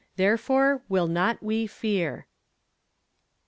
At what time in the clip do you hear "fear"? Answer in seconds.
1.67-2.25